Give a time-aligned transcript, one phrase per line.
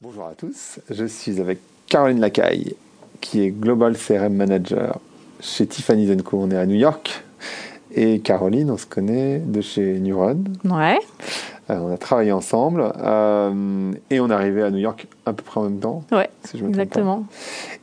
[0.00, 2.76] Bonjour à tous, je suis avec Caroline Lacaille,
[3.20, 5.00] qui est Global CRM Manager
[5.40, 6.38] chez Tiffany Co.
[6.40, 7.24] On est à New York.
[7.96, 10.44] Et Caroline, on se connaît de chez Neuron.
[10.64, 11.00] Ouais.
[11.68, 15.42] Euh, on a travaillé ensemble euh, et on est arrivé à New York à peu
[15.42, 16.04] près en même temps.
[16.12, 17.24] Ouais, exactement.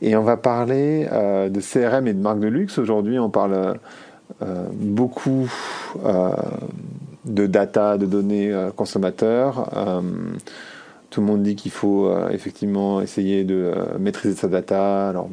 [0.00, 2.78] Et on va parler euh, de CRM et de marque de luxe.
[2.78, 3.78] Aujourd'hui, on parle
[4.72, 5.50] beaucoup
[7.26, 9.68] de data, de données consommateurs
[11.16, 15.08] tout le monde dit qu'il faut euh, effectivement essayer de euh, maîtriser sa data.
[15.08, 15.30] Alors,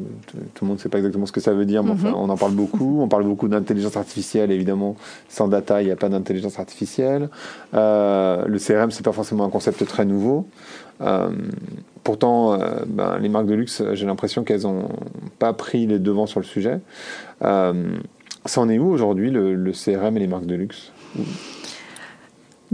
[0.54, 2.16] tout le monde ne sait pas exactement ce que ça veut dire, mais enfin, mhm.
[2.16, 3.02] on en parle beaucoup.
[3.02, 4.96] On parle beaucoup d'intelligence artificielle, évidemment.
[5.28, 7.28] Sans data, il n'y a pas d'intelligence artificielle.
[7.74, 10.48] Euh, le CRM, c'est pas forcément un concept très nouveau.
[12.06, 12.58] pourtant,
[12.88, 14.88] ben, les marques de luxe, j'ai l'impression qu'elles n'ont
[15.38, 16.80] pas pris les devants sur le sujet.
[17.42, 17.74] ça
[18.56, 20.94] en est où aujourd'hui, le, le CRM et les marques de luxe?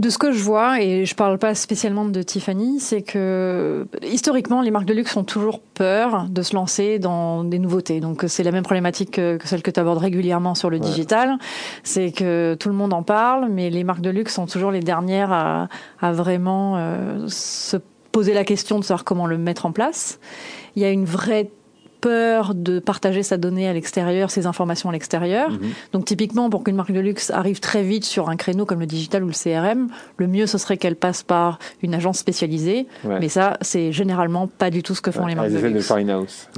[0.00, 4.62] De ce que je vois, et je parle pas spécialement de Tiffany, c'est que historiquement,
[4.62, 8.00] les marques de luxe ont toujours peur de se lancer dans des nouveautés.
[8.00, 11.36] Donc c'est la même problématique que, celle que tu abordes régulièrement sur le digital.
[11.82, 14.80] C'est que tout le monde en parle, mais les marques de luxe sont toujours les
[14.80, 15.68] dernières à,
[16.12, 17.76] vraiment euh, se
[18.10, 20.18] poser la question de savoir comment le mettre en place.
[20.76, 21.50] Il y a une vraie
[22.00, 25.50] peur de partager sa donnée à l'extérieur, ses informations à l'extérieur.
[25.50, 25.60] Mhm.
[25.92, 28.86] Donc typiquement, pour qu'une marque de luxe arrive très vite sur un créneau comme le
[28.86, 32.86] digital ou le CRM, le mieux ce serait qu'elle passe par une agence spécialisée.
[33.04, 35.92] Mais ça, c'est généralement pas du tout ce que font les marques de luxe.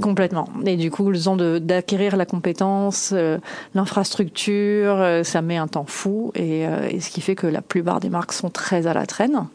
[0.00, 0.48] Complètement.
[0.64, 3.38] Et du coup, le temps d'acquérir la compétence, euh,
[3.74, 6.32] l'infrastructure, euh, ça met un temps fou.
[6.34, 9.06] Et, euh, et ce qui fait que la plupart des marques sont très à la
[9.06, 9.46] traîne.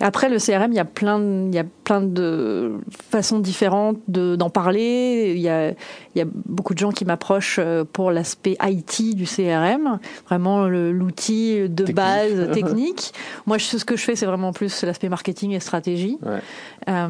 [0.00, 2.78] Après, le CRM, il y a plein, il y a plein de
[3.10, 5.32] façons différentes d'en parler.
[5.34, 5.74] Il y, a, il
[6.16, 11.68] y a beaucoup de gens qui m'approchent euh, pour l'aspect IT du CRM, vraiment l'outil
[11.68, 13.12] de base technique.
[13.46, 16.18] Moi, ce que je fais, c'est vraiment plus l'aspect marketing et stratégie.
[16.88, 17.08] Euh,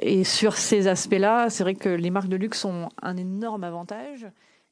[0.00, 4.26] et sur ces aspects-là, c'est vrai que les marques de luxe ont un énorme avantage.